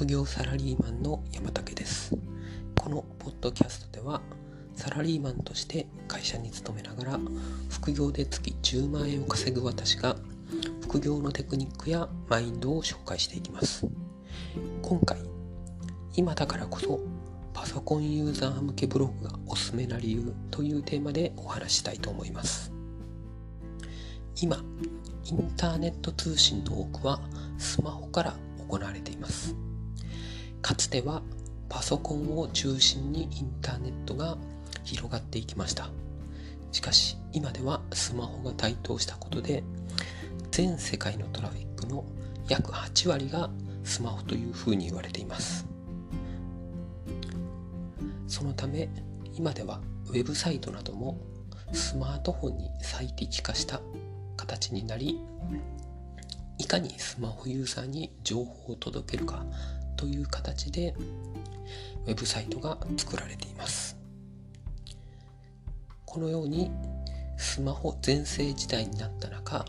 [0.00, 2.16] 副業サラリーマンの山竹です。
[2.74, 4.22] このポッドキャストでは
[4.74, 7.20] サラリーマンとして会社に勤めながら
[7.68, 10.16] 副業で月10万円を稼ぐ私が
[10.80, 13.86] 副業のテクニックやマインドを紹介していきます。
[14.80, 15.18] 今回
[16.16, 16.98] 今だからこそ
[17.52, 22.72] パソコンユーザー向けブログがおすすめな理由というテーマでお話ししたいと思います。
[24.40, 24.64] 今
[25.26, 27.20] インターネット通信の多くは
[27.58, 28.34] スマホから
[28.66, 29.59] 行われています。
[30.62, 31.22] かつては
[31.68, 34.36] パソコンを中心にインターネットが
[34.84, 35.88] 広がっていきました。
[36.72, 39.64] しかし今ではスマホが台頭したことで
[40.50, 42.04] 全世界のトラフィックの
[42.48, 43.50] 約8割が
[43.84, 45.66] スマホというふうに言われています。
[48.28, 48.88] そのため
[49.36, 51.18] 今ではウェブサイトなども
[51.72, 53.80] スマートフォンに最適化した
[54.36, 55.20] 形になり
[56.58, 59.44] いかにスマホユーザーに情報を届けるか
[60.00, 60.94] という形で
[62.06, 63.98] ウェブサイトが作られています。
[66.06, 66.70] このように
[67.36, 69.66] スマホ全盛時代になった中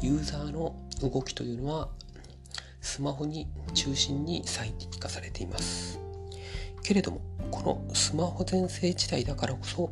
[0.00, 1.88] ユーザーの動きというのは
[2.80, 5.98] スマホに中心に最適化されています。
[6.84, 9.90] けれどもこのスマホ全盛時代だからこそ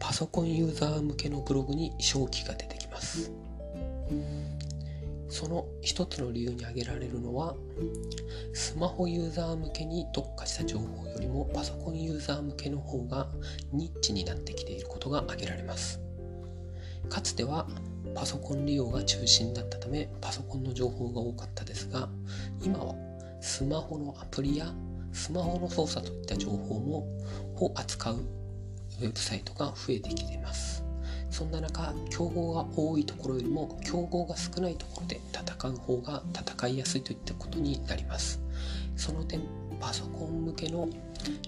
[0.00, 3.30] パソコンユーザー向けのブログに正気が出てきます。
[5.28, 7.54] その一つの理由に挙げられるのは
[8.54, 13.28] スマホユーザー向けに特化した情報よりもパソコンユーザー向けの方が
[13.72, 16.00] ニッチになってきていることが挙げられます。
[17.08, 17.66] かつては
[18.14, 22.08] パソコン利用が中心だったためパソコンの情報が多かったですが
[22.62, 22.94] 今は
[23.40, 24.72] スマホのアプリや
[25.12, 27.06] スマホの操作といった情報も
[27.56, 28.16] を扱う
[29.00, 30.87] ウェブサイトが増えてきています。
[31.30, 38.40] そんな中競合が多いところよりも競合が少ないところで戦う方が戦いやすいといったことになります。
[38.96, 39.42] その点
[39.80, 40.88] パソコン向けの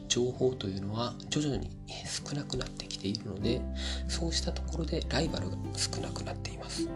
[0.08, 1.70] 情報というのは徐々に
[2.06, 3.60] 少なくなってきているので
[4.08, 6.88] そうしたところでライバルが少なくなっています。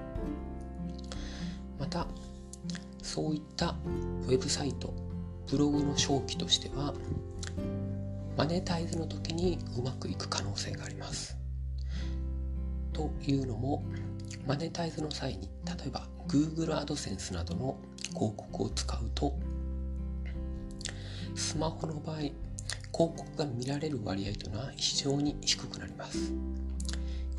[1.78, 2.06] また
[3.02, 3.74] そういった
[4.26, 4.94] ウェブサイト
[5.50, 6.94] ブログの正気としては
[8.36, 11.43] マネタイズの時にうまくいく可能性があります。
[12.94, 13.84] というのも
[14.46, 17.76] マネタイズの際に例えば Google AdSense などの
[18.14, 19.36] 広告を使うと
[21.34, 22.32] スマホの場合広
[22.92, 26.32] 告が見られる割合というのは非常に低くなります。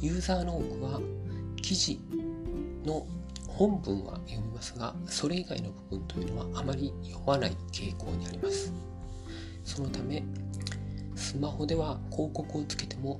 [0.01, 0.99] ユーザーの多くは
[1.61, 1.99] 記事
[2.85, 3.07] の
[3.47, 8.73] 本文は読みますがそれ以外の部分というのはあまり読まない傾向にあります。
[9.63, 10.23] そのため
[11.15, 13.19] スマホでは広告をつけても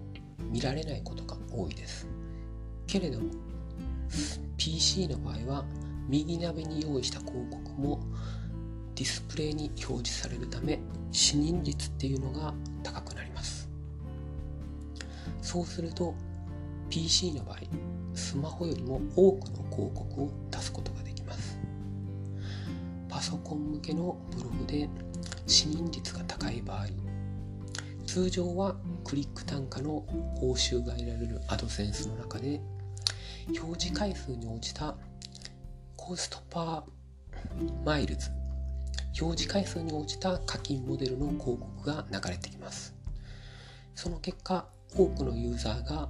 [0.52, 2.08] 見られないことが多いです。
[2.88, 3.32] けれども
[4.58, 5.66] PC の場合は
[6.08, 8.00] 右鍋に用意した広告も
[8.96, 10.80] ディスプレイに表示されるため
[11.12, 12.54] 視認率っていうのが
[12.84, 13.70] 高くなります。
[15.42, 16.16] そうすると
[16.90, 17.58] PC の場合
[18.14, 21.60] スマホよりも多くの広告を出すことができます。
[23.10, 24.90] パソコン向けのブログで
[25.48, 26.88] 視認率が高い場合
[28.06, 30.06] 通常はクリック単価の
[30.38, 32.62] 報酬が得られるアドセンスの中で
[33.50, 34.96] 表示回数に応じた
[35.96, 38.30] コストパーマイルズ。
[39.20, 42.94] 表示回数に応じた課金モデルの広告が流れてきます。
[43.96, 46.10] その結果多くのユーザーが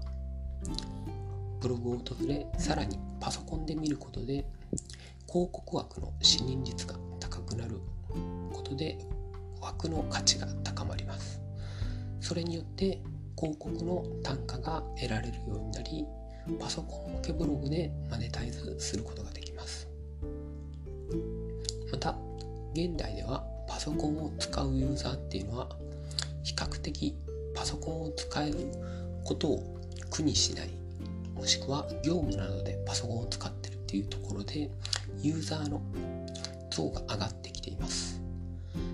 [1.62, 4.46] ブログを訪れさらにパソコンで見ることで
[5.28, 7.80] 広告枠の視認率が高くなる
[8.54, 8.98] ことで
[9.62, 11.42] 枠の価値が高まります。
[12.22, 13.02] それによって
[13.38, 16.06] 広告の単価が得られるようになり
[16.60, 19.88] パソコン向けブログでマネタイズすることができます。
[21.92, 22.16] また
[22.74, 25.70] 現代ではパソコンを使うユーザーっていうのは
[26.44, 27.16] 比較的
[27.56, 28.58] パソコンを使える
[29.24, 29.80] ことを
[30.10, 30.70] 苦にしない
[31.34, 34.70] もしくは業務などでパソコンを使ってるっていうところで
[35.22, 35.82] ユーザーの
[36.70, 38.22] 像が上がってきています。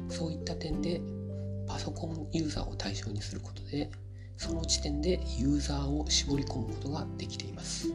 [0.09, 1.01] そういった点で
[1.68, 3.89] パソコンユーザーを対象にすることで
[4.41, 7.93] その時点でユーザーを絞り込むことができています。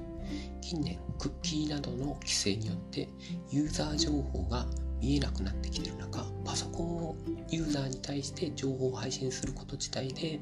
[0.61, 3.09] 近年クッキーなどの規制によって
[3.51, 4.65] ユーザー情報が
[5.01, 7.17] 見えなくなってきている中パソコンを
[7.51, 10.39] ユーザーに対して情報を配信すること自体で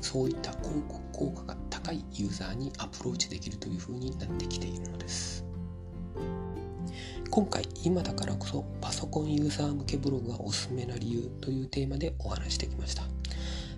[0.00, 5.51] そういった広告効果が高いユーザーにアプローチできるというふうになってきているのです。
[7.32, 13.04] 今回今だからこそパソコンユーザー向けブログがおすすめな理由というテーマでお話してきました。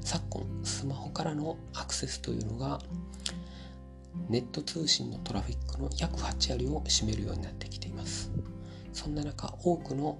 [0.00, 2.80] 昨今スマホからのアクセスというのが
[4.28, 8.32] ネット通信のトラフィックの約8割を占めるようになってきています。
[8.92, 10.18] そんな中多くの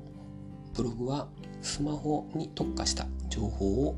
[0.72, 1.26] ブログは
[1.60, 3.96] スマホに特化した情報を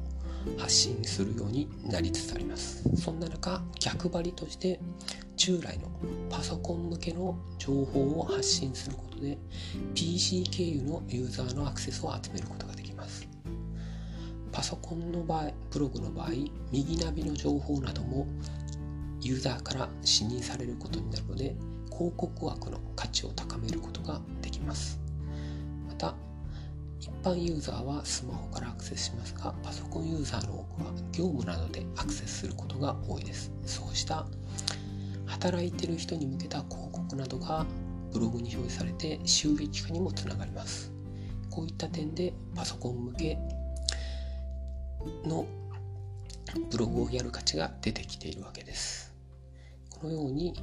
[0.56, 2.88] 発信するようになりつつあります。
[2.96, 4.80] そんな中逆張りとして
[5.36, 5.88] 従来の
[6.30, 9.38] パソコン向けの情報を発信することで
[9.94, 13.28] PC 経由のユーザーのアクセスを集めることができます。
[14.50, 16.30] パソコンの場合ブログの場合
[16.72, 18.26] 右ナビの情報なども
[19.20, 21.54] ユーザーから視認されることになるので
[21.90, 24.98] 広告枠の価値を高めることができます。
[25.86, 26.14] また
[26.98, 33.52] 一般ユーザーはスマホからアクセスしますがパソコンユーザーの多くは業務などでアクセスすることが多いです。
[33.64, 34.26] そうした
[35.26, 37.66] 働いてる人に向けた広告などが
[38.12, 40.92] ブログに表示されて収益化にもつながります。
[41.50, 43.38] こういった点でパソコン向け
[45.24, 45.46] の
[46.70, 49.14] ブログをやる価値が出てきているわけです。
[49.90, 50.54] このように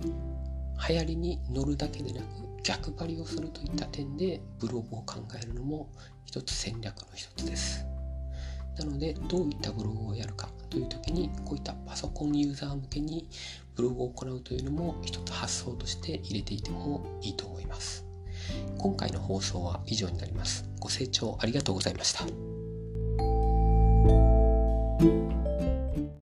[0.88, 2.25] 流行りに乗るだけでなく
[2.63, 5.92] 逆張りをするといった点でブログを考えるのも
[6.25, 7.86] 一つ戦略の一つです。
[8.78, 13.28] なのでどういったブログをやるかという時にこういったパソコンユーザー向けに
[13.75, 18.06] ブログを行うというのも一つ発想として入れていてもいいと思います。
[18.78, 20.70] 今回の放送は以上になります。
[20.80, 22.25] ご清聴ありがとうございました。